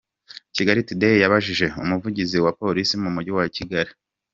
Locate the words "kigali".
0.55-0.81, 3.55-3.91